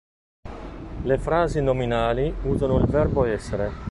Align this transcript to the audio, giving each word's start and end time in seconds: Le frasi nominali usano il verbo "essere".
Le 1.03 1.17
frasi 1.19 1.61
nominali 1.61 2.33
usano 2.45 2.79
il 2.79 2.87
verbo 2.87 3.25
"essere". 3.25 3.71